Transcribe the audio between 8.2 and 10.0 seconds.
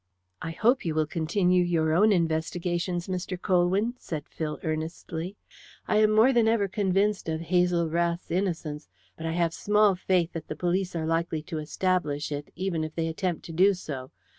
innocence, but I have small